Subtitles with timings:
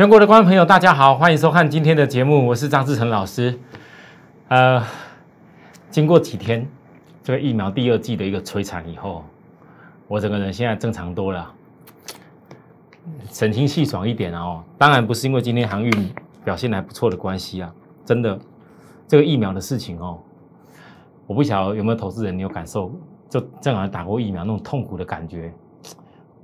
[0.00, 3.54] 全国的观众朋友，大家好，欢迎收看今天的节目，我是张志成老师。
[4.48, 4.82] 呃，
[5.90, 6.66] 经过几天
[7.22, 9.22] 这个疫苗第二季的一个摧残以后，
[10.08, 11.52] 我整个人现在正常多了，
[13.30, 14.64] 神清气爽一点哦。
[14.78, 16.10] 当然不是因为今天航运
[16.42, 17.70] 表现还不错的关系啊，
[18.02, 18.40] 真的
[19.06, 20.18] 这个疫苗的事情哦，
[21.26, 22.90] 我不晓得有没有投资人你有感受，
[23.28, 25.52] 就正好打过疫苗那种痛苦的感觉。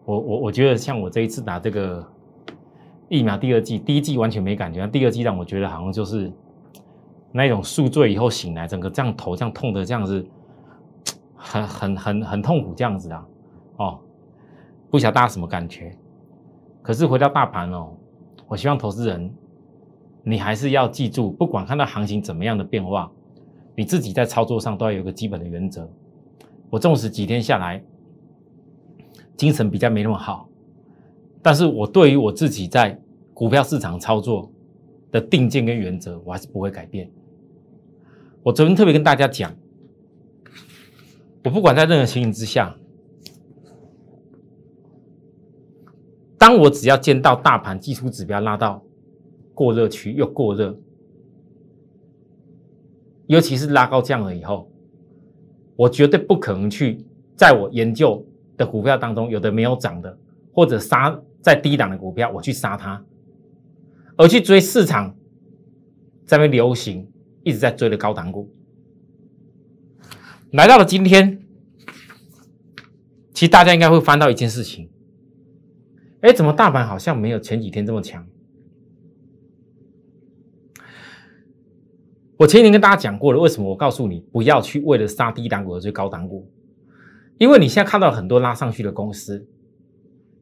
[0.04, 2.06] 我我我觉得像我这一次打这个。
[3.08, 6.32] 疫苗第二季，第一季完全没感觉，第二季让我觉得好像就是
[7.32, 10.26] 那种宿醉以后醒来，整个这样头这样痛的这样子，
[11.36, 13.26] 很很很很痛苦这样子啊，
[13.76, 14.00] 哦，
[14.90, 15.96] 不晓得大家什么感觉？
[16.82, 17.92] 可是回到大盘哦，
[18.48, 19.32] 我希望投资人
[20.22, 23.10] 你还是要记住，不管看到行情怎么样的变化，
[23.76, 25.88] 你自己在操作上都要有个基本的原则。
[26.70, 27.80] 我纵使几天下来
[29.36, 30.45] 精神比较没那么好。
[31.46, 33.00] 但是我对于我自己在
[33.32, 34.50] 股票市场操作
[35.12, 37.08] 的定见跟原则，我还是不会改变。
[38.42, 39.54] 我昨天特别跟大家讲，
[41.44, 42.76] 我不管在任何情形之下，
[46.36, 48.82] 当我只要见到大盘技术指标拉到
[49.54, 50.76] 过热区又过热，
[53.28, 54.68] 尤其是拉高降了以后，
[55.76, 60.18] 我绝对不可能去在我研究的股票当中有的没有涨的
[60.52, 61.16] 或者杀。
[61.46, 63.04] 在低档的股票，我去杀它，
[64.16, 65.16] 而去追市场
[66.24, 67.08] 在那流行，
[67.44, 68.52] 一直在追的高档股，
[70.50, 71.40] 来到了今天，
[73.32, 74.90] 其实大家应该会翻到一件事情，
[76.20, 78.26] 哎，怎么大盘好像没有前几天这么强？
[82.38, 86.50] 我前几天跟大家讲过了，为什么我告诉你不要去为了杀低档股而追高档股？
[87.38, 89.46] 因为你现在看到很多拉上去的公司。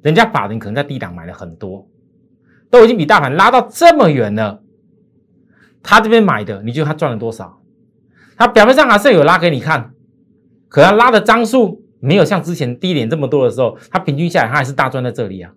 [0.05, 1.89] 人家法人可能在低档买了很多，
[2.71, 4.63] 都已经比大盘拉到这么远了。
[5.83, 7.59] 他这边买的，你觉得他赚了多少？
[8.37, 9.95] 他表面上还是有拉给你看，
[10.69, 15.55] 可他拉的张数没有像之前低点这么多的时候，他平均下来他还是大赚在这里啊。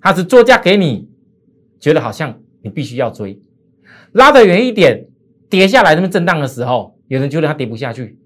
[0.00, 1.08] 他是做价给你，
[1.80, 3.42] 觉得好像你必须要追，
[4.12, 5.08] 拉得远一点，
[5.50, 8.16] 跌下来那么震荡的时候，有人觉得它跌不下去。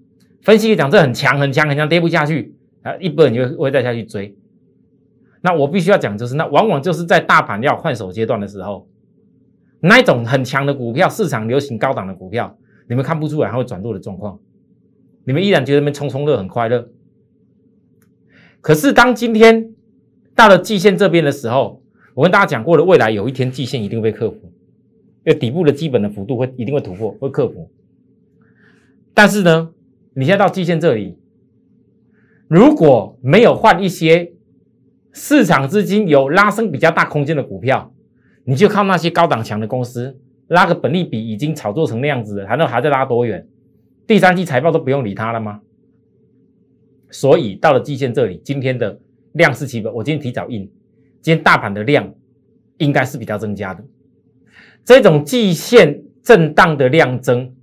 [0.43, 4.35] 分析讲这很强很强很强，跌不下去啊，一波你就会再下去追。
[5.47, 8.85] 那我必须要讲，就是那往往就是在大盘要换手阶段的时候，
[9.79, 12.57] 那一种很强的股票，市场流行高档的股票，
[12.89, 14.37] 你们看不出来它会转弱的状况，
[15.23, 16.89] 你们依然觉得那边冲冲乐很快乐。
[18.59, 19.73] 可是当今天
[20.35, 21.81] 到了季线这边的时候，
[22.13, 24.35] 我跟大家讲过了，未来有一天季线一定会克服，
[25.23, 27.71] 因为底部的基本的幅度会一定会突破，会克服。
[29.13, 29.69] 但是呢，
[30.13, 31.17] 你现在到季线这里，
[32.49, 34.33] 如果没有换一些。
[35.17, 37.91] 市场资金有拉升比较大空间的股票，
[38.43, 43.47] 你就靠那些高档强的公司拉个本利比已经炒作成那样子了，还能还在拉多远？
[44.05, 45.61] 第三季财报都不用理它了吗？
[47.09, 48.99] 所以到了季线这里，今天的
[49.31, 50.71] 量是基本，我今天提早印，
[51.19, 52.13] 今天大盘的量
[52.77, 53.83] 应该是比较增加的。
[54.85, 57.55] 这种季线震荡的量增，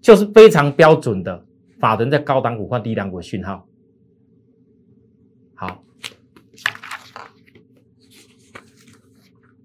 [0.00, 1.46] 就是非常标准的
[1.78, 3.64] 法人在高档股换低档股的讯号。
[5.54, 5.84] 好。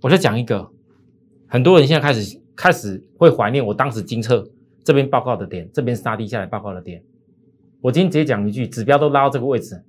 [0.02, 0.72] 我再讲一个，
[1.48, 4.50] 很多人现在开始开始会怀念我当时金测
[4.84, 7.04] 这边报告的点，这边杀低下来报告的点。
[7.82, 9.84] 我今天直接讲一句，指标都拉到这个位置，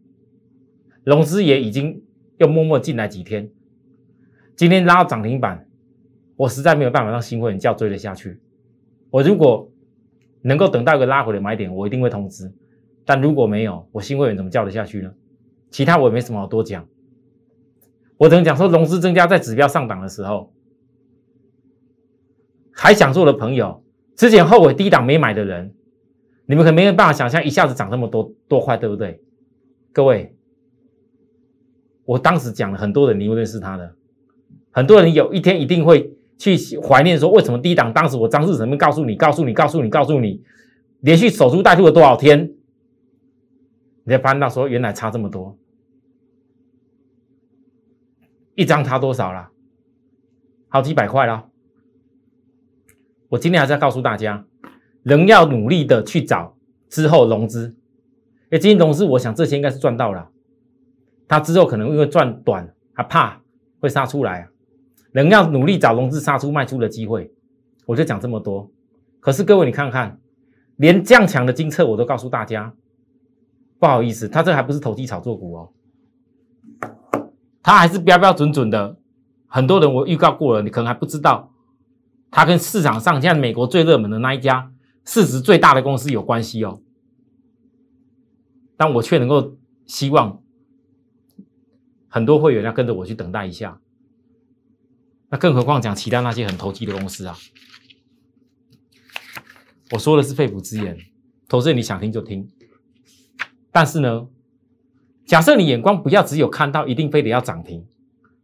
[1.04, 2.03] 融资也已经
[2.38, 3.50] 又默默进来几天，
[4.56, 5.66] 今天拉到涨停板，
[6.37, 8.41] 我实在没有办法让新会员叫追得下去。
[9.10, 9.71] 我如果
[10.42, 12.53] 能够等到一个拉回的买点，我一定会通知。
[13.04, 15.12] 但如果没有，我新会员怎么叫得下去呢？
[15.71, 16.87] 其他我也没什么好多讲。
[18.20, 20.53] 我只能讲说，融资增加在指标上档的时候，
[22.70, 23.82] 还想做的朋友，
[24.14, 25.74] 之前后悔低档没买的人，
[26.44, 29.22] 你们可没有办法想象一下子涨这么多多快，对不对？
[29.94, 30.36] 各位，
[32.04, 33.94] 我当时讲了很多人，你会认识他的，
[34.71, 40.42] 很多人有一天一定会去怀念说，为什么低档当时我张志成没告诉你，告诉你，告诉你，告诉你，
[41.00, 42.53] 连续守株待兔了多少天，
[44.04, 45.56] 你才发现到说原来差这么多。
[48.54, 49.50] 一张差多少了？
[50.68, 51.48] 好几百块了。
[53.28, 54.44] 我今天还是要告诉大家，
[55.02, 56.56] 人要努力的去找
[56.88, 57.68] 之后融资。
[57.68, 60.30] 因为今天融资，我想这些应该是赚到了。
[61.28, 63.41] 他之后可能因为赚短，他怕
[63.78, 64.48] 会杀出来。
[65.12, 67.32] 人要努力找融资杀出卖出的机会。
[67.86, 68.70] 我就讲这么多。
[69.20, 70.20] 可是各位，你看看，
[70.76, 72.74] 连这样强的金策我都告诉大家，
[73.78, 75.72] 不好意思，他这还不是投机炒作股哦。
[77.62, 78.98] 它还是标标准准的
[79.47, 81.53] 很多人我预告过了，你可能还不知道，
[82.30, 84.72] 它跟市场上现在美国最热门的那一家
[85.04, 86.80] 市值最大的公司有关系哦。
[88.77, 90.42] 但我却能够希望
[92.09, 93.80] 很多会员要跟着我去等待一下。
[95.28, 97.36] 那更何况讲其他那些很投机的公司啊？
[99.92, 100.97] 我说的是肺腑之言，
[101.48, 102.48] 投资人你想听就听。
[103.71, 104.28] 但是呢，
[105.26, 107.86] 假设你眼光不要只有看到一定非得要涨停，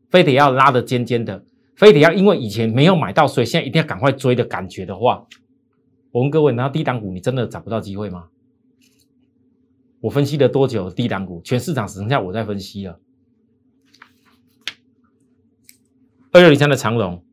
[0.09, 1.45] 非得要拉的尖尖的，
[1.75, 5.27] 非得要因为以前没有买到，所以现在一定要赶快追的感觉的话，
[6.13, 8.29] 我问各位，难道低档股你真的找不到机会吗？
[10.01, 11.41] 我分析了多久低档股？
[11.43, 13.01] 全市场只剩下我在分析了。
[16.31, 17.25] 二六零三的长龙，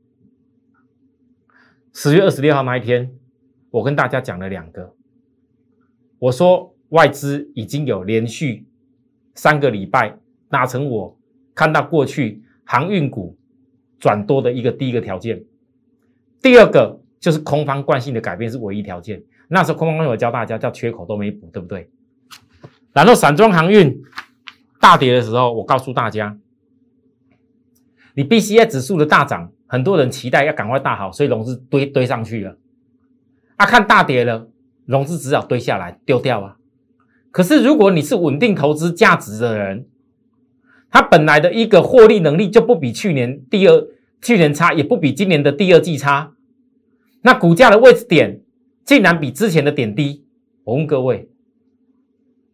[1.93, 3.11] 十月二十六号那一天，
[3.69, 4.95] 我跟大家讲了两个，
[6.19, 6.71] 我说。
[6.89, 8.67] 外资已经有连续
[9.35, 10.17] 三个礼拜
[10.49, 11.17] 达成我
[11.55, 13.37] 看到过去航运股
[13.99, 15.43] 转多的一个第一个条件，
[16.41, 19.23] 第二个就是空方惯性的改变是唯一条件。
[19.47, 21.89] 那时候空方我教大家叫缺口都没补，对不对？
[22.91, 24.01] 然后散装航运
[24.79, 26.37] 大跌的时候，我告诉大家，
[28.13, 32.57] 你 B C I 指数的大涨，很多人期待要赶快大好，所以融资堆堆上去了。
[33.55, 34.47] 啊，看大跌了，
[34.85, 36.57] 融资只好堆下来丢掉啊。
[37.33, 39.87] 可是，如果你是稳定投资价值的人，
[40.91, 43.87] 他本来的一个获利能力就不比去年第二
[44.21, 46.35] 去年差，也不比今年的第二季差，
[47.23, 48.43] 那股价的位置点
[48.85, 50.27] 竟然比之前的点低。
[50.63, 51.27] 我问各位，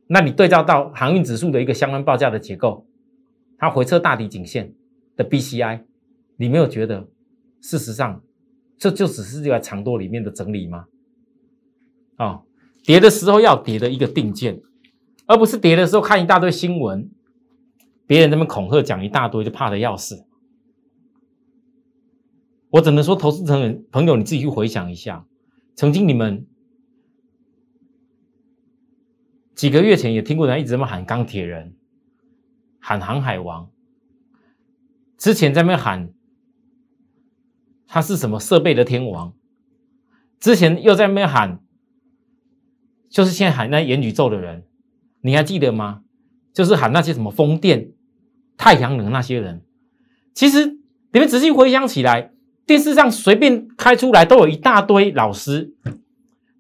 [0.08, 2.88] 那你对照到航运指数的一个相关报价的结构，
[3.58, 4.74] 它回撤大底颈线
[5.18, 5.84] 的 B C I，
[6.38, 7.06] 你没有觉得
[7.60, 8.24] 事实上
[8.78, 10.86] 这就只是这个长多里面的整理吗？
[12.16, 12.40] 啊，
[12.86, 14.62] 跌的时候要跌的一个定见。
[15.30, 17.08] 而不是跌的时候看一大堆新闻，
[18.08, 20.26] 别人那么恐吓讲一大堆，就怕的要死。
[22.72, 25.28] 我只能说，投资成人朋友，你自己去回想一下，
[25.76, 26.48] 曾经你们
[29.54, 31.76] 几个月前也听过人一直在喊钢铁人，
[32.80, 33.70] 喊航海王，
[35.16, 36.12] 之前在那喊
[37.86, 39.36] 他是什么设备的天王，
[40.40, 41.64] 之前又在那喊，
[43.08, 44.66] 就是现在喊那元宇宙的人。
[45.22, 46.02] 你还记得吗？
[46.52, 47.92] 就是喊那些什么风电、
[48.58, 49.62] 太阳能那些人。
[50.34, 50.78] 其实
[51.12, 52.32] 你们仔细回想起来，
[52.66, 55.74] 电视上随便开出来都有一大堆老师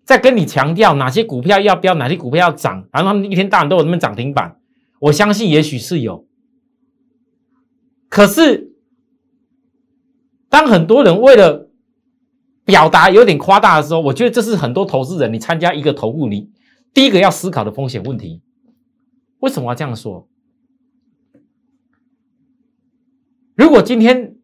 [0.05, 4.57] 在跟你强调哪些股票要飙，哪些股票要涨，然后他们一天到晚都有那么涨停板。
[4.99, 6.25] 我相信也许是有，
[8.09, 8.73] 可是
[10.49, 11.69] 当很多人为了
[12.63, 16.49] 表达有点夸大的时候，我觉得这是很多投资人你参加一个投顾，你
[16.93, 18.41] 第一个要思考的风险问题。
[19.39, 20.27] 为什么要这样说？
[23.55, 24.37] 如果今天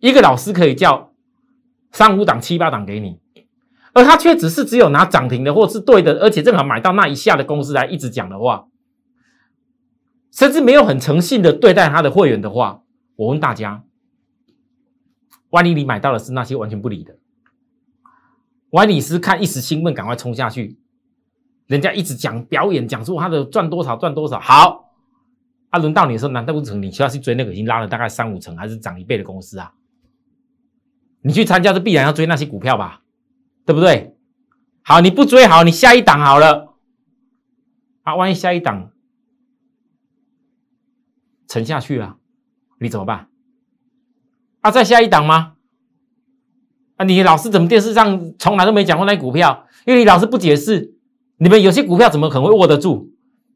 [0.00, 1.14] 一个老师可以叫
[1.90, 3.20] 三五档、七八档给你，
[3.94, 8.68] 而他却只是只有拿涨停的或是对的，而且正好买到那一下的公司来一直讲的话，
[10.30, 12.82] 甚至没有很诚信的对待他的会员的话，
[13.16, 13.84] 我问大家：
[15.50, 17.18] 万一你买到的是那些完全不理的，
[18.70, 20.78] 万一你是看一时兴奋赶快冲下去？
[21.66, 24.38] 人家一直讲表演，讲出他的赚多少赚多少。
[24.40, 24.92] 好，
[25.70, 29.72] 啊，轮到你的时候，难道不成你需要去追那个已经拉了大概三五成还是涨一倍的公司啊？
[31.22, 33.02] 你去参加是必然要追那些股票吧，
[33.64, 34.16] 对不对？
[34.82, 36.74] 好，你不追好，你下一档好了。
[38.02, 38.90] 啊，万一下一档
[41.46, 42.16] 沉下去了，
[42.80, 43.28] 你怎么办？
[44.60, 45.54] 啊，再下一档吗？
[46.96, 49.66] 啊，你老师怎么电视上从来都没讲过那股票？
[49.86, 50.96] 因为你老师不解释。
[51.42, 53.10] 你们有些股票怎么可能会握得住？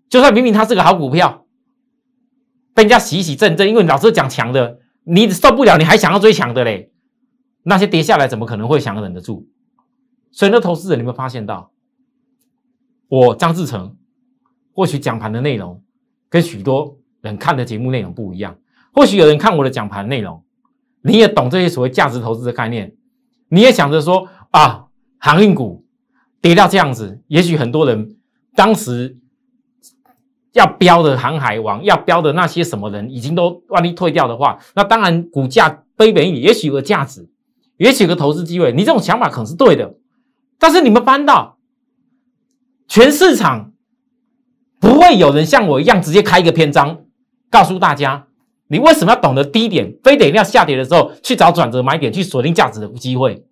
[0.08, 1.46] 就算明明它是个好股票，
[2.74, 6.90] 被人家洗洗震震，因为老是讲强的，你受不了，你还想要追强的嘞？
[7.62, 9.46] 那些跌下来怎么可能会想忍得住？
[10.32, 11.70] 所以那投资者，你们发现到，
[13.06, 13.94] 我张志成
[14.72, 15.80] 或许讲盘的内容
[16.28, 18.58] 跟许多人看的节目内容不一样。
[18.92, 20.42] 或许有人看我的讲盘内容，
[21.02, 22.96] 你也懂这些所谓价值投资的概念，
[23.48, 24.86] 你也想着说啊，
[25.18, 25.85] 航运股。
[26.46, 28.16] 跌到这样子，也许很多人
[28.54, 29.18] 当时
[30.52, 37.28] 要标的航海王，要标的那些什么人，已经都万一退掉的话，那当然股价卑微，也许有个价值，
[37.78, 38.72] 也许有个投资机会。
[38.72, 39.94] 你这种想法可能是对的，
[40.56, 41.58] 但是你们翻到
[42.86, 43.72] 全市场
[44.78, 47.00] 不会有人像我一样直接开一个篇章，
[47.50, 48.28] 告诉大家
[48.68, 53.44] 你为什么要懂得低点，非得要下跌的时候去找转折买点，去锁定价值的机会。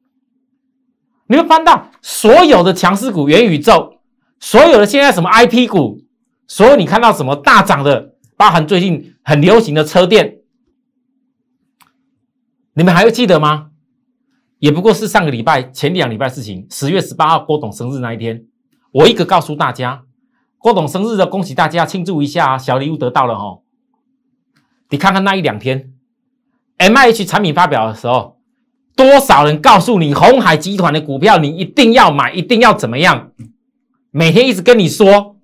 [1.27, 3.99] 你会翻到所有的强势股、元宇宙，
[4.39, 6.01] 所有的现在什么 IP 股，
[6.47, 10.39] 所有你看到什么大涨的，包含最近很流行的车电，
[12.75, 13.71] 你们还会记得吗？
[14.59, 18.45] 也不过是上个礼拜前两礼拜事情，十月十八号郭董生日那一天，
[18.93, 20.05] 我一个告诉大家，
[20.59, 23.61] 郭董生日的，恭喜大家庆祝一下，小礼物得到了哈。
[24.91, 25.93] 你看看那一两天
[26.79, 28.34] ，M I H 产品发表的时候，
[28.97, 33.33] 多少人告诉你红海集团的股票你一定要买，一定要怎么样？
[34.11, 35.37] 每天一直跟你说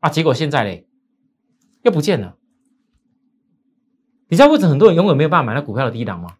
[0.00, 0.86] 啊，结果现在嘞
[1.82, 2.36] 又不见了。
[4.28, 6.36] 你知道为什么很多人永远没有办法买到股票的低档吗？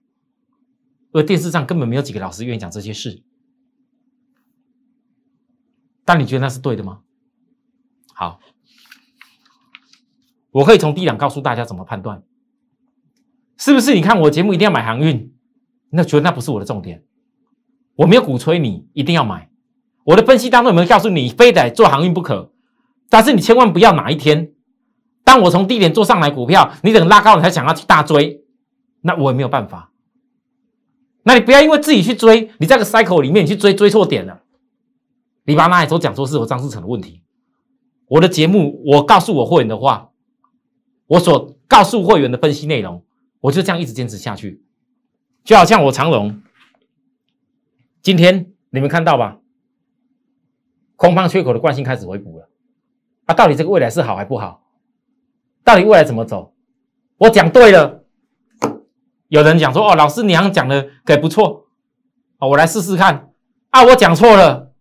[1.12, 3.22] 因为电视上根本没有几个老师愿意讲这些事。
[6.04, 7.00] 但你觉得那是对的吗？
[8.14, 8.40] 好，
[10.50, 12.22] 我可以从低档告诉大家怎么判断，
[13.58, 13.94] 是不是？
[13.94, 15.34] 你看我节目一定要买航运，
[15.90, 17.02] 那觉得那不是我的重点。
[17.96, 19.50] 我没有鼓吹你一定要买，
[20.04, 22.52] 我的分析当中有没有告诉你非得做航运不可？
[23.08, 24.52] 但是你千万不要哪一天。
[25.24, 28.44] 当我从低点做上来股票，你等拉高了才想要去大追，
[29.00, 29.92] 那我也没有办法。
[31.22, 34.42] 那你不要因为自己去追，你在个 cycle 里面你去追追错点了，
[35.44, 37.22] 你把那一周讲说是我张志成的问题。
[38.08, 40.10] 我的节目，我告诉我会员的话，
[41.06, 43.02] 我所告诉会员的分析内容，
[43.40, 44.62] 我就这样一直坚持下去。
[45.46, 46.42] 就好像我长荣，
[48.02, 49.38] 今天你们看到吧，
[50.96, 52.48] 空方缺口的惯性开始回补了，
[53.26, 54.66] 啊，到底这个未来是好还不好？
[55.62, 56.52] 到底未来怎么走？
[57.18, 58.02] 我讲对了。
[59.28, 61.68] 有人讲说：“哦，老师，娘讲的给不错，
[62.38, 63.32] 哦，我来试试看。”
[63.70, 64.72] 啊，我讲错了，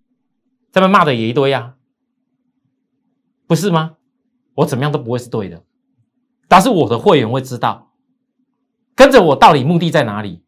[0.71, 1.75] 这边骂的也一堆呀，
[3.45, 3.97] 不是吗？
[4.55, 5.63] 我怎么样都不会是对的，
[6.47, 7.91] 但是我的会员会知道，
[8.95, 10.43] 跟着我到底目的在哪里，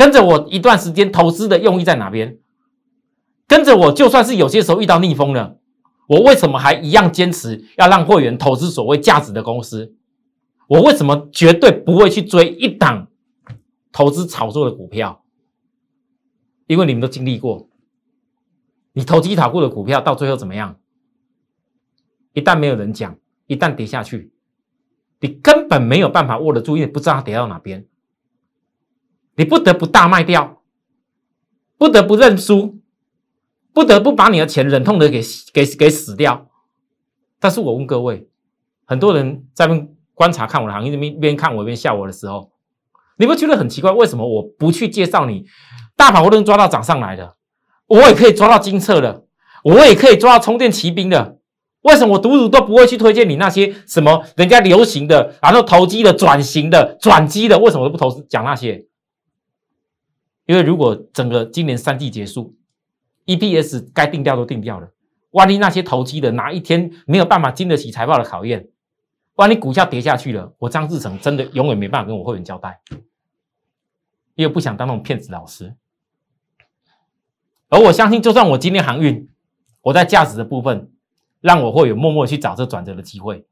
[0.00, 2.38] 跟着我一段时间投资的用意在哪边，
[3.46, 5.58] 跟着我就算是有些时候遇到逆风了。
[6.08, 9.94] 我为什么还一样坚持要让会员投资所谓价值的公司？
[10.68, 13.08] 我为什么绝对不会去追一档
[13.92, 15.22] 投资炒作的股票？
[16.66, 17.68] 因为你们都经历过，
[18.94, 20.78] 你投机炒过的股票到最后怎么样？
[22.32, 24.32] 一旦没有人讲，一旦跌下去，
[25.20, 27.84] 你根本没有办法握得住，因为不知道它跌到哪边，
[29.40, 30.60] 你不得不大卖掉，
[31.78, 32.78] 不得不认输。
[33.72, 35.22] 不得不把你的钱忍痛的给
[35.54, 36.48] 给给死掉，
[37.38, 38.28] 但是我问各位，
[38.84, 42.50] 很多人在边观察看我的行业，边边看我边笑我的时候，
[43.16, 43.92] 你不觉得很奇怪？
[43.92, 45.46] 为什么我不去介绍你？
[45.96, 47.36] 大盘我都能抓到涨上来的，
[47.86, 49.24] 我也可以抓到金策的，
[49.62, 51.38] 我也可以抓到充电骑兵的，
[51.82, 57.56] 为什么我独独都不会去推荐你那些什么人家流行的，然后投机的、转型的、转机的？
[57.60, 58.84] 为什么都不投资讲那些？
[60.50, 62.56] 因为如果整个今年三季结束。
[63.26, 64.88] EPS 该定掉都定掉了，
[65.30, 68.66] 万一那些投机的哪一天没有办法经得起财报的考验，
[69.36, 72.80] 万一股价跌下去了，我张志成真的永远没办法跟我会员交代，
[74.34, 75.76] 因为不想当那种骗子老师。
[77.68, 79.28] 而我相信，就算我今天航运，
[79.82, 80.90] 我在价值的部分，
[81.40, 83.46] 让我会有默默去找这转折的机会，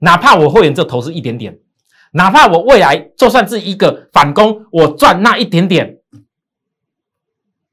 [0.00, 1.58] 哪怕我会员这投资一点点，
[2.10, 5.95] 哪怕我未来就算是一个反攻，我赚那一点点。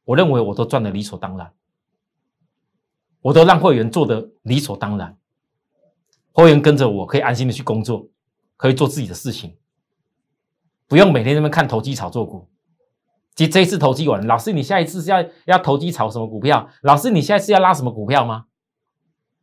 [0.05, 1.53] 我认为我都赚的理所当然，
[3.21, 5.17] 我都让会员做的理所当然，
[6.31, 8.09] 会员跟着我可以安心的去工作，
[8.57, 9.57] 可以做自己的事情，
[10.87, 12.49] 不用每天在那边看投机炒作股。
[13.35, 16.69] 即这一次投机完，老师你下一次是要要投机炒什么股票？
[16.83, 18.45] 老师你下一次要拉什么股票吗？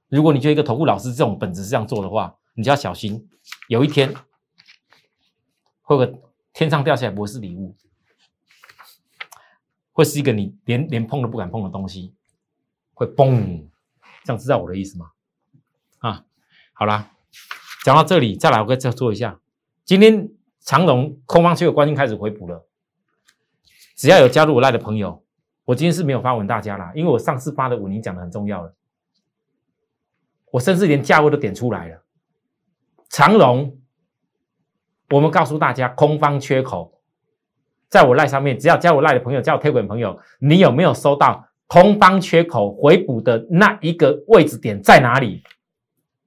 [0.08, 3.28] 如果你就一个投顾老师这种本质是这样做的话，你就要小心，
[3.68, 4.14] 有一天
[5.82, 6.20] 会个
[6.52, 7.74] 天上掉下来不是礼物。
[10.00, 12.14] 会是一个你连连碰都不敢碰的东西，
[12.94, 13.66] 会嘣，
[14.24, 15.10] 这样知道我的意思吗？
[15.98, 16.24] 啊，
[16.72, 17.10] 好啦，
[17.84, 19.38] 讲到这里，再来我再做一下。
[19.84, 20.30] 今天
[20.60, 22.66] 长隆空方区的关心开始回补了，
[23.94, 25.22] 只要有加入我赖的朋友，
[25.66, 28.74] 我今天是没有发文大家啦，因为我上次发的文你讲的很重要了，
[30.52, 32.02] 我甚至连价位都点出来了。
[33.10, 33.78] 长隆，
[35.10, 36.99] 我们告诉大家空方缺口。
[37.90, 45.42] 在我赖上面，只要加我赖的朋友，加我推广朋友，你有没有收到空方缺口回补的那一个位置点在哪里？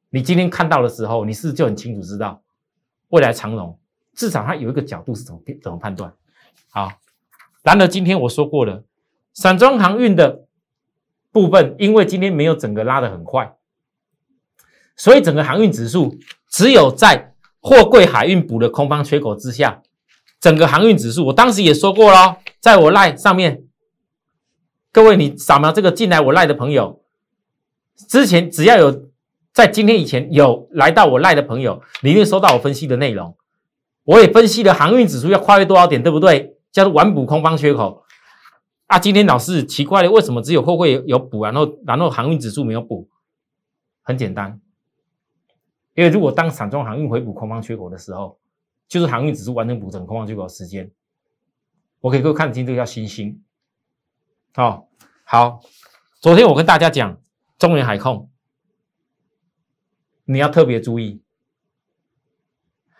[0.09, 2.43] 你今天看到的时候，你是不是就很清楚知道
[3.09, 3.79] 未来长龙
[4.13, 6.13] 至少它有一个角度是怎么怎么判断？
[6.69, 6.91] 好，
[7.63, 8.83] 然而今天我说过了，
[9.33, 10.45] 散装航运的
[11.31, 13.55] 部分，因为今天没有整个拉得很快，
[14.97, 16.17] 所以整个航运指数
[16.49, 19.81] 只有在货柜海运补的空方缺口之下。
[20.43, 23.63] 整个航运指数，我当时也说过了，在我赖上面，
[24.91, 27.01] 各位你扫描这个进来我赖的朋友，
[28.09, 29.05] 之前只要有
[29.53, 33.37] 在今天以前有来到我赖的朋友，你会收到我分析的内容。
[34.03, 36.57] 我也分析了航运指数要跨越多少点，对不对？
[36.73, 38.03] 叫做完补空方缺口。
[38.87, 43.07] 啊，今天老师奇怪了，为什么只有货柜有补，然后然后航运指数没有补？
[44.01, 44.59] 很简单，
[45.95, 48.37] 因为如果当散装航运回补空方缺口的时候，
[48.93, 50.91] 就是航运指数完成补整空方缺口的时间。
[51.99, 53.43] 我给各位看清这个叫星星。
[54.53, 54.85] 哦，
[55.23, 55.61] 好，
[56.21, 57.19] 昨天我跟大家讲
[57.57, 58.29] 中原海控，
[60.25, 61.23] 你要特别注意，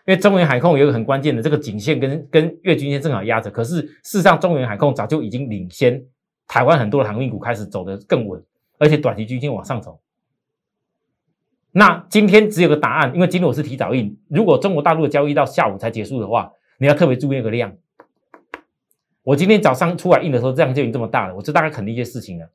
[0.04, 6.04] 因为中原海控有一个很关键的这个颈线跟跟月均线正好压着，可是事实上中原海控早就已经领先
[6.48, 8.44] 台湾很多的航运股开始走得更稳，
[8.78, 10.00] 而且短期均线往上走。
[11.76, 14.16] 那今天只有个答案，因为今天我是提早印。
[14.28, 17.76] 如果中国大陆的交易到下午才结束的话，你要特别注意那个量。
[19.24, 22.48] 我今天早上出来印的时候，量就已经这么大了，我就大概肯定一些事情了。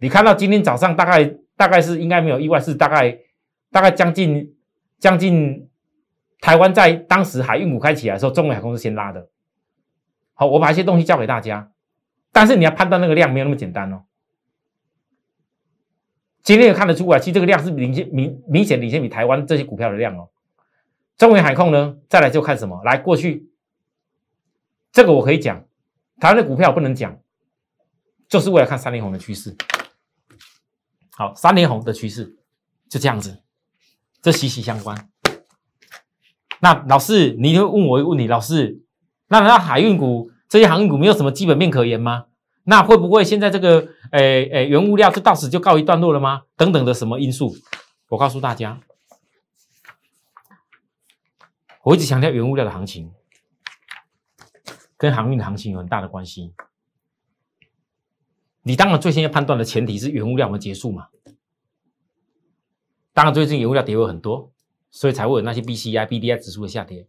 [0.00, 1.24] 你看到今天早上大概
[1.56, 3.18] 大概是应该没有意外，是大概
[3.72, 4.54] 大概将近
[4.98, 5.70] 将近
[6.42, 9.30] 台湾在当时海运股开起来的时候，中国海空是先拉的。
[10.34, 11.70] 好，我把一些东西教给大家，
[12.32, 14.02] 但是你要判断那个量没有那么简单哦。
[16.46, 20.28] 今天也看得出来，其实这个量是领先明明显领先比台湾这些股票的量哦。
[21.18, 22.80] 中远海控呢，再来就看什么？
[22.84, 23.50] 来过去，
[24.92, 25.64] 这个我可以讲，
[26.20, 27.18] 台湾的股票不能讲，
[28.28, 29.56] 就是为了看三连红的趋势。
[31.16, 32.36] 好，三连红的趋势
[32.88, 33.42] 就这样子，
[34.22, 35.08] 这息息相关。
[36.60, 38.84] 那老师，你会问我一个问题，老师，
[39.26, 42.26] 那那海运股这些航运股没有什么基本面可言吗？
[42.62, 46.44] 那会不会现在这个诶诶原物料就到此就告一段落了吗？
[46.56, 47.56] 等等的什么因素？
[48.08, 48.80] 我告诉大家，
[51.82, 53.12] 我一直强调原物料的行情
[54.96, 56.52] 跟航运的行情有很大的关系。
[58.62, 61.08] 你当然最先要判断的前提是原物料没结束嘛。
[63.12, 64.52] 当然最近原物料跌有很多，
[64.90, 67.06] 所以才会有那些 B C I B D I 指数的下跌。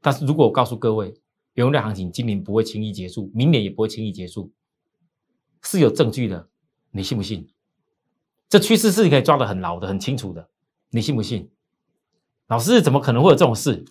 [0.00, 1.14] 但是如果我告诉各位，
[1.54, 4.52] 原物料行情今年不会轻易结束，明年也不会轻易结束，
[5.62, 6.48] 是有证据的，
[6.90, 7.48] 你信不信？
[8.48, 10.48] 这趋势是可以抓得很牢的，很清楚的，
[10.90, 11.50] 你信不信？
[12.46, 13.84] 老师怎么可能会有这种事？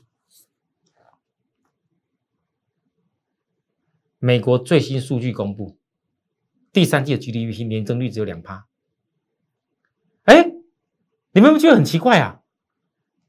[4.18, 5.78] 美国最新数据公布，
[6.74, 8.68] 第三季的 GDP 年增率只有两趴。
[10.24, 10.52] 哎，
[11.32, 12.42] 你们不觉得很奇怪啊？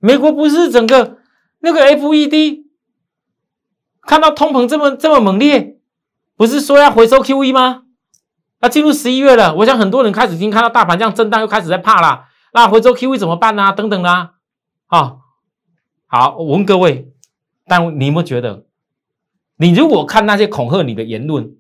[0.01, 1.19] 美国不是整个
[1.61, 2.65] 那个 FED？
[4.03, 5.79] 看到通膨这么这么猛烈，
[6.35, 7.85] 不是说要回收 QE 吗？
[8.61, 12.27] 那进入十一月了，我想很多人开始已经看到大盘这样震荡，又开始在怕了。
[12.53, 13.73] 那回收 QE 怎么办呢？
[13.73, 14.35] 等等啦，
[14.87, 15.17] 啊，
[16.07, 17.13] 好，我问各位，
[17.67, 18.67] 但你有没有觉得，
[19.57, 21.57] 你如果看那些恐吓你的言论，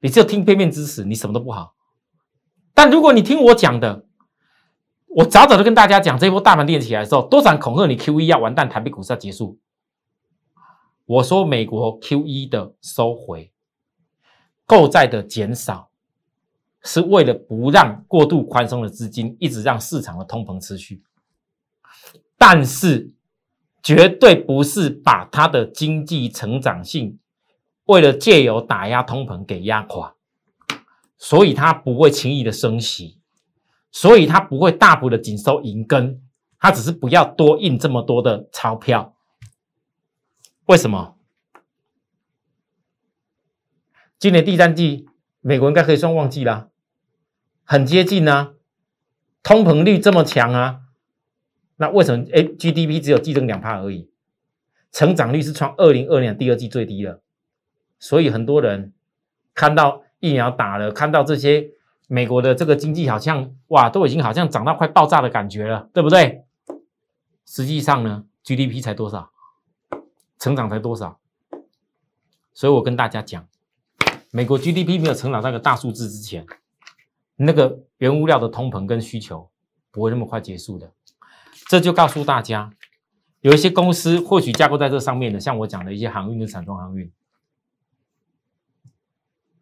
[0.00, 1.74] 你只有听片面之词，你什么都不好。
[2.74, 4.04] 但如果你听我讲的，
[5.08, 9.58] 我早早就跟大家讲，这波大盘跌起来的时候，多少恐吓你 QE 要完蛋，台北股市要结束。
[11.06, 13.52] 我说，美国 Q E 的收回、
[14.64, 15.89] 购债的减少，
[16.82, 21.02] 是为了不让过度宽松的资金一直让市场的通膨持续，
[22.38, 23.12] 但是
[23.82, 27.18] 绝对不是把它的经济成长性
[27.84, 30.14] 为了借由打压通膨给压垮，
[31.18, 33.18] 所以它不会轻易的升息，
[33.90, 36.22] 所以它不会大幅的紧收银根，
[36.58, 39.14] 它只是不要多印这么多的钞票。
[40.64, 41.16] 为什么？
[44.18, 45.06] 今年第三季，
[45.40, 46.68] 美国应该可以算旺季啦，
[47.70, 48.54] 很接近啊，
[49.44, 50.80] 通膨率这么强啊，
[51.76, 54.10] 那为什么哎 GDP 只有季增两帕而已，
[54.90, 57.20] 成长率是创二零二年第二季最低了，
[58.00, 58.92] 所以很多人
[59.54, 61.70] 看到疫苗打了，看到这些
[62.08, 66.42] 美国的这个经济好像哇，都已经好像涨到快爆炸的感觉了，对不对？
[67.46, 69.30] 实际上呢，GDP 才多少？
[70.40, 71.20] 成长才多少？
[72.52, 73.46] 所以我跟大家讲，
[74.32, 76.44] 美国 GDP 没有成长那个大数字之前，
[77.42, 79.50] 那个原物料的通膨跟需求
[79.90, 80.92] 不会那么快结束的。
[81.68, 82.72] 这就告诉大家，
[83.40, 87.10] 有一些公司或许架构在这上面的，像我讲的一些航运跟散装航运，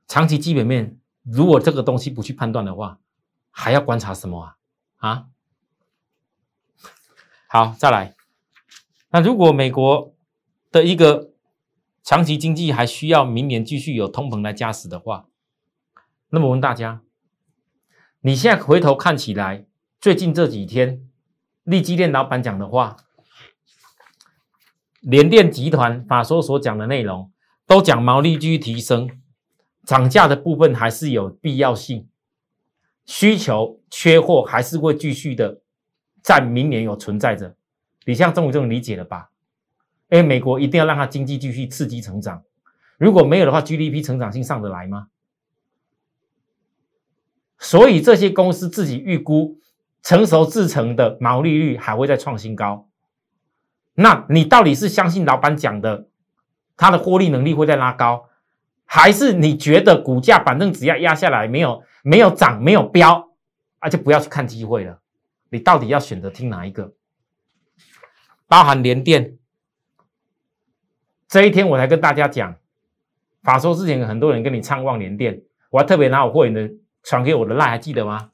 [0.07, 2.99] 长期基本面如果这个东西不去判断的话，
[3.51, 4.57] 还要观察什么啊？
[4.97, 5.27] 啊？
[7.49, 8.15] 好，再来。
[9.11, 10.15] 那如果美国
[10.73, 11.31] 的一个
[12.03, 15.29] 长期经济还需要明年继续有通膨来加持的话，
[16.31, 17.03] 那么我问大家，
[18.21, 19.65] 你现在回头看起来，
[20.01, 21.09] 最近这几天，
[21.63, 22.97] 利基店老板讲的话，
[25.01, 27.31] 联电集团法说所讲的内容，
[27.65, 29.09] 都讲毛利继续提升，
[29.85, 32.09] 涨价的部分还是有必要性，
[33.07, 35.61] 需求缺货还是会继续的
[36.21, 37.55] 在明年有存在着，
[38.05, 39.31] 你像中午这种理解了吧？
[40.09, 42.43] 哎，美国一定要让它经济继续刺激成长，
[42.99, 45.07] 如果没有的话，GDP 成长性上得来吗？
[47.59, 49.59] 所以这些公司自己预估
[50.03, 52.89] 成熟制成的毛利率还会再创新高。
[53.95, 56.09] 那你到底是相信老板讲的，
[56.77, 58.29] 他的获利能力会再拉高，
[58.85, 63.31] 还是你觉得股价反正只要压下来，没有没有涨没有飙，
[63.81, 65.01] 啊就不要去看机会了？
[65.51, 66.93] 你到底要选择听哪一个？
[68.47, 69.37] 包含联电，
[71.27, 72.57] 这一天我才跟大家讲，
[73.43, 78.33] 法说之前很多人跟你畅望联电，我还特别拿我会员的传给我的赖，还记得吗？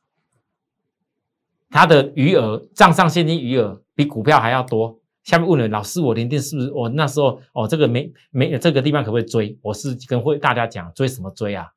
[1.71, 5.01] 他的余额账上现金余额比股票还要多。
[5.25, 6.71] 下面问了老师，我连电是不是？
[6.71, 9.59] 我那时候哦，这个没没这个地方可不可以追？
[9.63, 11.73] 我是跟会大家讲追什么追啊？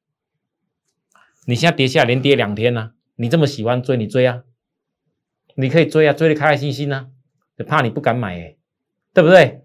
[1.46, 4.44] 你现在跌下连跌两天呢，你这么喜欢追，你追啊？
[5.56, 7.08] 你可以追啊，追的开开心心呢，
[7.58, 8.58] 就怕你不敢买哎，
[9.14, 9.64] 对不对？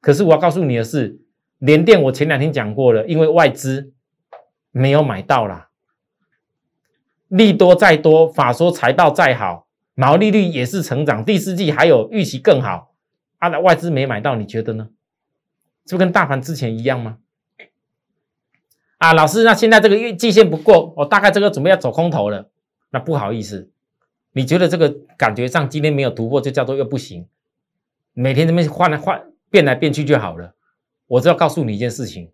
[0.00, 1.20] 可是我要告诉你的是，
[1.58, 3.92] 连电我前两天讲过了，因为外资
[4.70, 5.67] 没有买到啦，
[7.28, 9.66] 利多再多，法说财报再好。
[9.94, 12.94] 毛利率也是成长，第四季还有预期更好，
[13.38, 14.90] 啊，外资没买到，你觉得呢？
[15.86, 17.18] 是不跟大盘之前一样吗？
[18.98, 22.48] 啊，老师，那现在这个月季线不过，我大概这个准备要走空头了，
[22.90, 23.70] 那不好意思，
[24.32, 27.26] 你觉得这个感觉上今天没有突破，就叫做又不行，
[28.12, 30.54] 每天这边换来换变来变去就好了。
[31.08, 32.30] 我只要告诉你一件事情，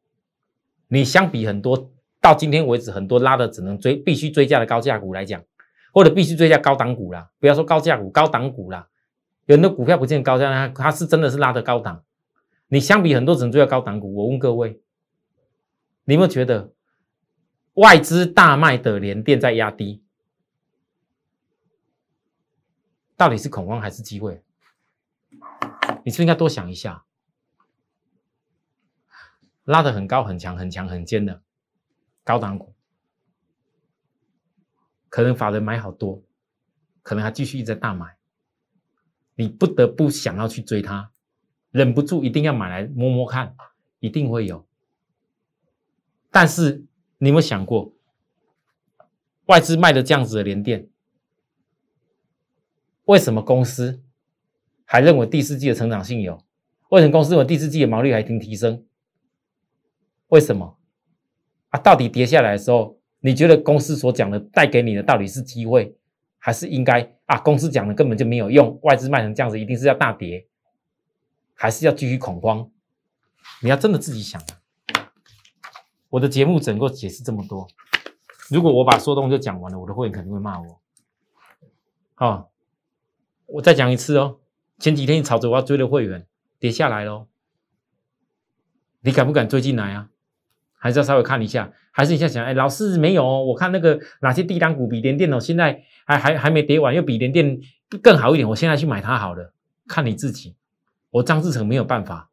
[0.89, 1.91] 你相比很多
[2.25, 5.45] 到今天为止很多拉的只能追必须追加的高价股来讲。
[5.93, 8.89] 或者必须追加高档股啦，不要说高价股、高档股啦。
[9.47, 12.03] 有的股票不见高价，它它是真的是拉的高档。
[12.67, 14.81] 你相比很多只能追加高档股，我问各位，
[16.03, 16.73] 你有没有觉得
[17.75, 20.03] 外资大卖的连电在压低，
[23.17, 24.43] 到底是恐慌还是机会？
[26.05, 27.05] 你是不是应该多想一下？
[29.63, 31.41] 拉的很高、很强、很强、很尖的
[32.25, 32.75] 高档股。
[35.09, 36.25] 可能法人买好多，
[37.03, 38.17] 可能还继续一直在大买，
[39.37, 41.13] 你不得不想要去追它，
[41.71, 43.55] 忍不住一定要买来摸摸看，
[44.01, 44.67] 一定会有。
[46.33, 46.85] 但是
[47.19, 47.93] 你有没有想过，
[49.47, 50.89] 外资卖的这样子的连电，
[53.05, 54.03] 为什么公司
[54.85, 56.45] 还认为第四季的成长性有？
[56.89, 58.85] 为什么公司认为第四季的毛利还挺提升？
[60.27, 60.77] 为什么？
[61.75, 62.97] 啊，到底跌下来的时候？
[63.19, 65.97] 你觉得公司所讲的带给你的到底是机会，
[66.39, 67.37] 还是应该啊？
[67.39, 70.47] 公司讲的根本就没有用，外资卖成这样子，一定是要大跌，
[71.55, 72.71] 还是要继续恐慌？
[73.61, 74.41] 你要真的自己想
[74.93, 75.11] 啊！
[76.11, 77.67] 我的节目整个解释这么多，
[78.51, 80.79] 如果我把说东就讲完了，我的会员肯定会骂我。
[82.15, 82.53] 好，
[83.47, 84.39] 我再讲一次哦。
[84.79, 86.27] 前几天你吵着我要追的会员
[86.61, 87.27] 跌下来喽，
[89.01, 90.11] 你敢不敢追进来啊？
[90.85, 97.59] 还是要稍微看一下，还是你在想，哎，老师没有，我看那个哪些低档股比联电哦，现在还还还没跌完，又比联电
[98.03, 99.55] 更好一点，我现在去买它好了。
[99.89, 100.55] 看你自己，
[101.11, 102.29] 我张志成没有办法，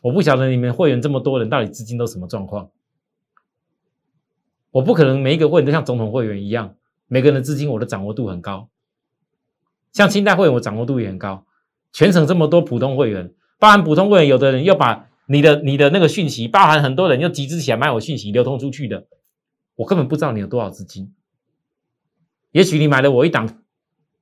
[0.00, 2.70] 我不晓得你们会员这么多人到底资金都什么状况，
[4.70, 8.70] 我不可能每一个会员都像总统会员一样，每个人的资金我的掌握度很高，
[9.92, 11.44] 像清代会员我掌握度也很高，
[11.92, 15.09] 全省这么多普通会员，包含普通会员，有的人又把。
[15.32, 19.06] 你的你的那个讯息，包含很多人又集资起来买我讯息流通出去的，
[19.76, 21.14] 我根本不知道你有多少资金。
[22.50, 23.62] 也许你买了我一档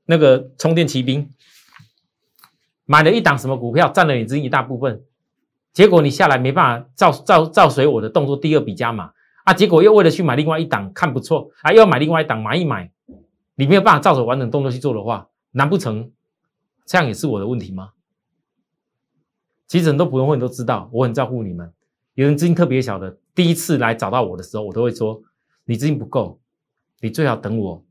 [0.05, 1.31] 那个充电骑兵，
[2.85, 5.03] 买了一档什么股票，占了你资金一大部分，
[5.73, 9.13] 结果你下来没办法照照照随我的动作，第二笔加码
[9.45, 12.93] 啊，结果又为了去买另外一档看不错啊，又要买另外一档买一买，
[13.55, 16.13] 你没有办法照着完整动作去做的话，难不成
[16.85, 17.93] 这样也是我的问题吗？
[19.69, 21.73] 其实很多普通会员都知道，我很照顾你们。
[22.15, 25.23] 有人资金特别小的，第一次来找到我的时候，我都会说：
[25.65, 26.41] 你资金不够，
[27.01, 27.85] 你最好等我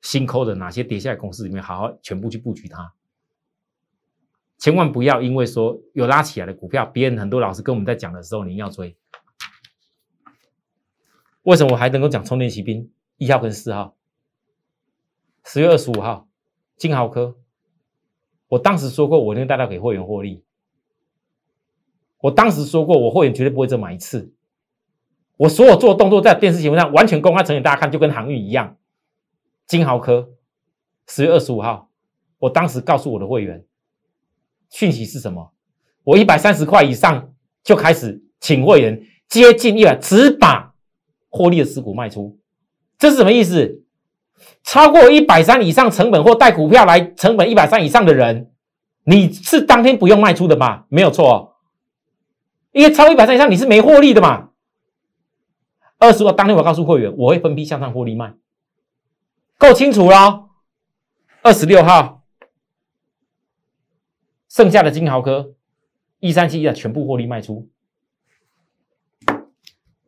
[0.00, 2.94] 新抠的哪些跌下来公司里面，好好全部去布局它。
[4.56, 8.96] 千万不要因为说有拉起来的股票，别人很多老师跟我们在讲的时候，你要追。
[11.42, 13.96] 为什么我还能够讲充电骑兵一号跟四号？
[15.44, 16.28] 十月二十五号，
[16.76, 17.36] 金豪科，
[18.48, 20.42] 我当时说过，我能带到给会员获利。
[22.24, 24.32] 我当时说过，我会员绝对不会只买一次。
[25.36, 28.78] 我所有做的动作在电视节目上完全公开呈现大家看，就跟航运一样。
[29.66, 30.30] 金豪科
[31.06, 31.90] 十月二十五号，
[32.38, 33.62] 我当时告诉我的会员，
[34.70, 35.52] 讯息是什么？
[36.02, 40.72] 我一百三十块以上就开始请会员接近一百，只把
[41.28, 42.38] 获利的持股卖出。
[42.96, 43.82] 这是什么意思？
[44.62, 48.50] 超过一百三以上成本或带股票来成本一百三以上的人，
[49.04, 50.86] 你是当天不用卖出的吧？
[50.88, 51.50] 没有错。
[52.74, 54.50] 因为超一百三以上你是没获利的嘛。
[55.98, 58.34] 二十号当天我告诉会员，我会分批向上获利卖，
[59.56, 60.50] 够清楚了。
[61.40, 62.24] 二十六号，
[64.48, 65.54] 剩下的金豪科
[66.18, 67.70] 一三七一的全部获利卖出。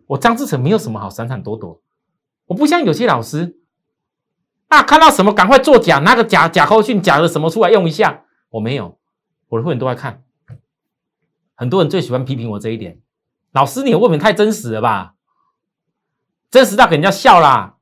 [0.08, 1.80] 我张志成没有什么好闪闪躲躲，
[2.46, 3.60] 我不像有些老师，
[4.66, 8.24] 啊，看到什么赶快作假，拿个假假扣讯假的什么出来用一下。
[8.50, 8.98] 我没有，
[9.50, 10.24] 我的会员都在看。
[11.56, 13.00] 很多人最喜欢批评我这一点，
[13.52, 15.14] 老师你的问题太真实了吧？
[16.50, 17.76] 真实到给人家笑啦！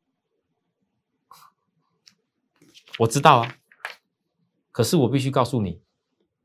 [3.00, 3.56] 我知道啊，
[4.70, 5.80] 可是我必须告诉你，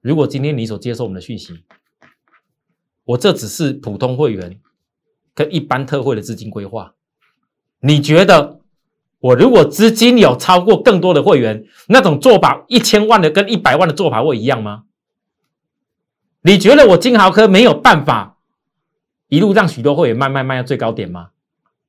[0.01, 1.63] 如果今天你所接受我们的讯息，
[3.05, 4.59] 我这只是普通会员
[5.33, 6.95] 跟一般特惠的资金规划。
[7.79, 8.59] 你觉得
[9.19, 14.85] 我如果资金有超过更多的会员，那种做法一千万的跟一百万的做法会一样吗？
[16.41, 18.37] 你觉得我金豪科没有办法
[19.27, 21.31] 一路让许多会员卖卖卖到最高点吗？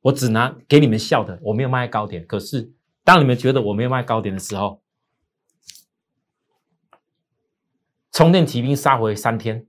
[0.02, 2.26] 我只拿给你们笑的，我没有卖高点。
[2.26, 2.72] 可是
[3.04, 4.82] 当你们觉得我没有卖高点的时候，
[8.10, 9.66] 充电骑兵杀回三天，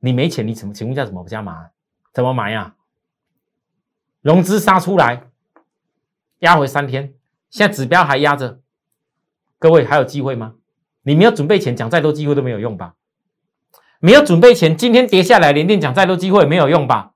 [0.00, 1.70] 你没钱，你怎么请问一下怎么加码？
[2.12, 2.76] 怎么买呀？
[4.20, 5.30] 融资杀出来，
[6.38, 7.14] 压回三天，
[7.50, 8.60] 现在指标还压着，
[9.58, 10.54] 各位还有机会吗？
[11.02, 12.94] 你没有准备钱，讲再多机会都没有用吧？
[14.04, 17.12] 没有准备前，今天跌下来，连电讲再多机会没有用吧？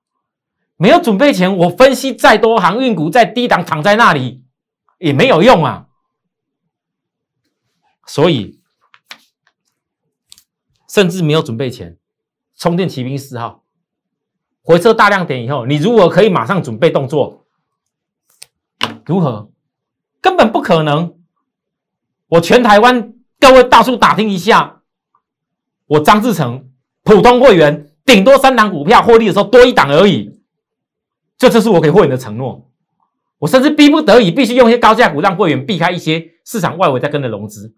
[0.77, 4.45] 没有准备前，我分析再多航运股在低档躺在那里
[4.97, 5.87] 也没有用啊。
[8.05, 8.61] 所以，
[10.87, 11.97] 甚至没有准备前，
[12.55, 13.65] 充电骑兵四号
[14.61, 17.45] 回撤大量点以后，你如果可以马上准备动作，
[19.05, 19.51] 如何？
[20.21, 21.19] 根本不可能。
[22.27, 24.83] 我全台湾各位大叔打听一下，
[25.87, 26.66] 我张志成。
[27.07, 30.41] 普通会员顶多三档股票获利的时候多一档而已，
[31.37, 32.69] 这就是我给会员的承诺。
[33.37, 37.73] 我甚至逼不得已必须用一些高价股让会员避开一些市场外围在跟着融资。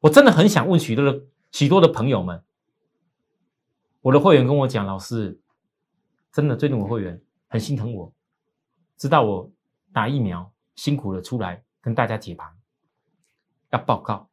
[0.00, 1.22] 我真的很想问许多的
[1.52, 2.42] 许多的朋友们，
[4.02, 5.40] 我的会员跟我讲，老师，
[6.30, 8.12] 真的最近我会员很心疼我，
[8.98, 9.50] 知道我
[9.90, 12.46] 打疫苗辛苦了出来跟大家解盘，
[13.70, 14.28] 要报告，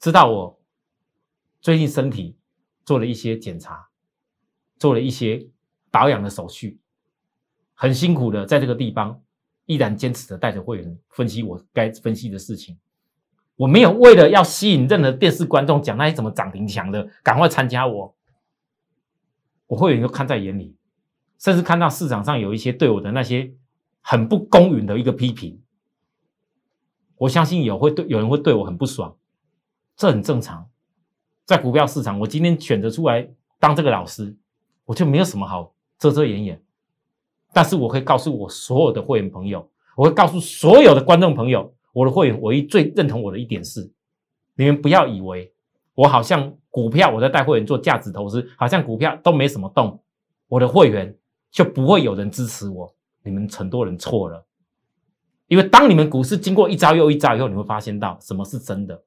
[0.00, 0.58] 知道我
[1.60, 2.38] 最近身体。
[2.84, 3.88] 做了一些检查，
[4.78, 5.46] 做了一些
[5.90, 6.78] 保养的手续，
[7.74, 9.22] 很辛苦的在这个地方
[9.66, 12.78] 依然坚持的带着会员分析我该分析的事情。
[13.56, 18.14] 我没有为了要吸引任何电视观众讲那些什么涨停强的，赶快参加我。
[19.68, 20.76] 我会员都看在眼里，
[21.38, 23.54] 甚至看到市场上有一些对我的那些
[24.00, 25.62] 很不公允的一个批评，
[27.16, 29.16] 我相信有会对有人会对我很不爽，
[29.96, 30.68] 这很正常。
[31.44, 33.28] 在股票市场，我今天选择出来
[33.58, 34.34] 当这个老师，
[34.84, 36.62] 我就没有什么好遮遮掩掩。
[37.52, 43.92] 但是我可以告诉我所有的会员朋友，我会告诉所有的观众朋友，我的会员唯一最认同我的一点是：
[44.56, 45.52] 你们不要以为
[45.94, 50.02] 我好像股票我在带会员做价值投资，好像股票都没什么动，
[50.48, 51.16] 我的会员
[51.50, 52.92] 就不会有人支持我。
[53.22, 54.44] 你们很多人错了，
[55.46, 59.00] 因为当你们股市经过一招又一招以后，你会发现到什么是真的。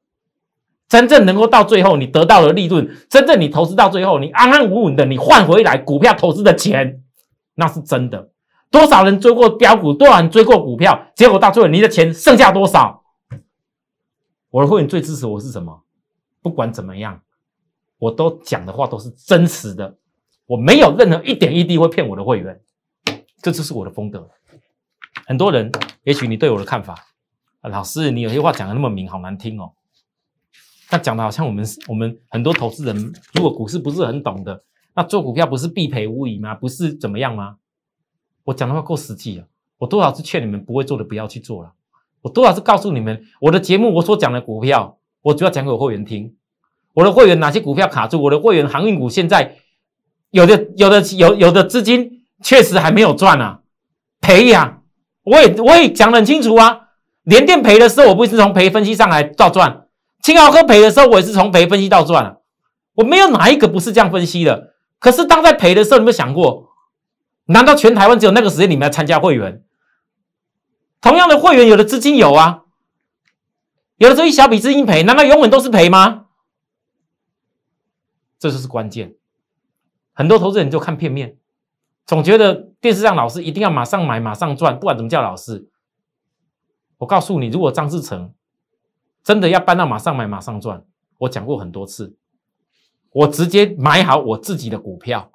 [0.88, 7.04] 真正能够到最后，你得到的利润，真正你投资到最后，你安安稳稳的，你换回来股票投资的钱，
[7.56, 8.32] 那是真的。
[8.70, 13.04] 多少人追过标股，多少人追过股票，结果到最后你的钱剩下多少？
[14.50, 15.84] 我的会员最支持我是什么？
[16.42, 17.22] 不管怎么样，
[17.98, 19.98] 我都讲的话都是真实的，
[20.46, 22.62] 我没有任何一点一滴会骗我的会员，
[23.42, 24.30] 这就是我的风格。
[25.26, 25.70] 很多人，
[26.04, 26.96] 也许你对我的看法，
[27.64, 29.74] 老师，你有些话讲的那么明，好难听哦。
[30.90, 34.64] 那讲的好像我们我们很多投资人，如果股市不是很懂的，
[34.96, 36.56] 那做股票不是必赔无疑吗？
[36.56, 37.58] 不是怎么样吗？
[38.46, 39.46] 我讲的话够实际啊！
[39.80, 41.74] 我多少次劝你们不会做的不要去做了，
[42.22, 46.34] 我多少次告诉你们，我的节目我所讲的股票，我主要讲给我会员听。
[46.94, 48.22] 我的会员哪些股票卡住？
[48.22, 49.58] 我的会员航运股现在
[50.32, 53.60] 有的有的有有的资金确实还没有赚啊，
[54.22, 54.82] 赔呀！
[55.24, 56.88] 我也我也讲得很清楚啊，
[57.24, 59.87] 连电赔的时候，我不是从赔分析上来到赚。
[60.28, 62.42] 青豪科赔的时候，我也是从赔分析到赚
[62.96, 64.74] 我没有哪一个不是这样分析的。
[65.00, 66.68] 可是当在赔的时候，你有没有想过？
[67.46, 69.64] 难道全台湾只有那个时间你们要参加会员？
[71.00, 72.64] 同样的会员，有的资金有啊，
[73.96, 76.26] 有的时候一小笔资金赔，难道永远都是赔吗？
[78.38, 79.16] 这就是关键。
[80.12, 81.38] 很多投资人就看片面，
[82.06, 85.70] 总觉得电视上老师一定要马上买、马上赚，不管怎么叫老师。
[86.98, 88.34] 我告诉你，如果张志成。
[89.28, 90.86] 真的要搬到马上买马上赚，
[91.18, 92.16] 我讲过很多次，
[93.12, 95.30] 我直接买好我自己的股票，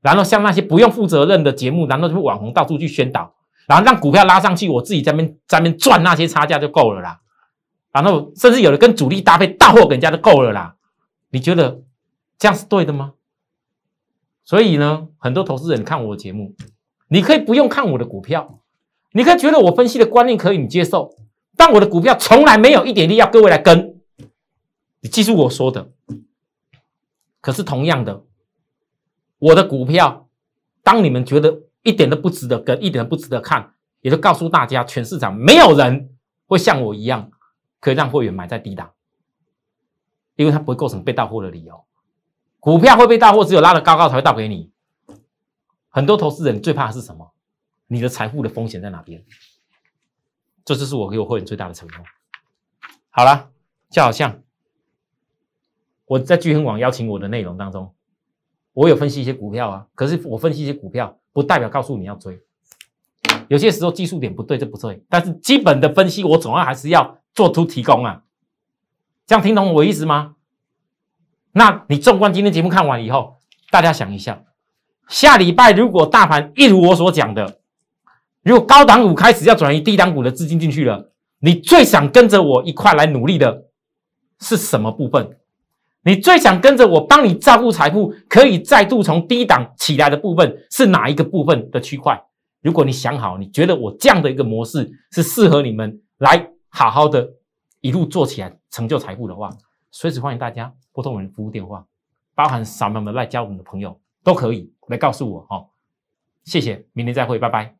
[0.00, 3.36] 然后像那些不用负责任的节目，然后就网红到处去宣导，
[3.68, 7.20] 然后让股票拉上去，我自己在边在边赚那些差价就够了啦。
[7.92, 10.74] 然后甚至有的跟主力搭配大货给人家就够了啦。
[11.30, 11.82] 你觉得
[12.36, 13.12] 这样是对的吗？
[14.42, 16.56] 所以呢，很多投资人看我的节目，
[17.06, 18.58] 你可以不用看我的股票，
[19.12, 21.14] 你可以觉得我分析的观念可以你接受，
[21.60, 24.00] 但我的股票从来没有一点力要各位来跟。
[25.00, 25.90] 你记住我说的。
[27.42, 28.24] 可是同样的，
[29.38, 30.30] 我的股票，
[30.82, 37.30] 当你们觉得一点都不值得跟，一点都不值得看，也就告诉大家，全市场没有人会像我一样，
[37.78, 38.92] 可以让会员买在低档，
[40.36, 41.84] 因为它不会构成被盗货的理由。
[42.58, 44.70] 股票会被盗货，只有拉得高高才会倒给你。
[45.90, 47.34] 很多投资人最怕的是什么？
[47.86, 49.22] 你的财富的风险在哪边？
[50.70, 51.98] 这就是我给我会员最大的承诺。
[53.10, 53.50] 好了，
[53.90, 54.40] 就好像
[56.06, 57.92] 我在聚亨网邀请我的内容当中，
[58.72, 59.86] 我有分析一些股票啊。
[59.96, 62.40] 可是我分析一些股票，不代表告诉你要追。
[63.48, 68.22] 有些时候技术点不对就不对，但是基本的分析我总要还是要做出提供啊。
[69.26, 70.36] 这样听懂我意思吗？
[71.50, 73.38] 那你纵观今天节目看完以后，
[73.72, 74.44] 大家想一下，
[75.08, 77.59] 下礼拜如果大盘一如我所讲的，
[78.42, 83.64] 如果高档股开始要转移低档股的资金进去了，你最想跟着我一块来努力的
[84.40, 85.36] 是什么部分？
[86.02, 92.18] 你最想跟着我帮你照顾财富，可以再度从低档起来的部分是哪一个部分的区块？
[92.62, 97.28] 如果你想好，你觉得我这样的一个模式是适合你们来好好的
[97.82, 99.50] 一路做起来，成就财富的话。
[99.90, 101.84] 随时欢迎大家拨通我们的服务电话，
[102.34, 105.66] 包含扫描我们来加我们的朋友都可以来告诉我哦。
[106.44, 107.79] 谢谢，明天再会，拜拜。